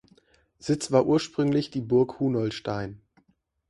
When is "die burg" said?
1.69-2.19